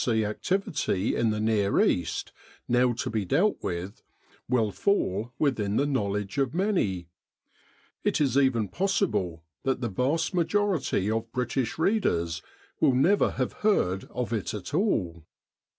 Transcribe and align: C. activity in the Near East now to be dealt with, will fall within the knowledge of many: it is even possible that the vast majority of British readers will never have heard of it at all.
C. 0.03 0.25
activity 0.25 1.15
in 1.15 1.29
the 1.29 1.39
Near 1.39 1.79
East 1.79 2.31
now 2.67 2.91
to 2.91 3.09
be 3.11 3.23
dealt 3.23 3.61
with, 3.61 4.01
will 4.49 4.71
fall 4.71 5.31
within 5.37 5.75
the 5.75 5.85
knowledge 5.85 6.39
of 6.39 6.55
many: 6.55 7.07
it 8.03 8.19
is 8.19 8.35
even 8.35 8.67
possible 8.67 9.43
that 9.61 9.79
the 9.79 9.89
vast 9.89 10.33
majority 10.33 11.11
of 11.11 11.31
British 11.31 11.77
readers 11.77 12.41
will 12.79 12.95
never 12.95 13.29
have 13.33 13.53
heard 13.61 14.05
of 14.05 14.33
it 14.33 14.55
at 14.55 14.73
all. 14.73 15.27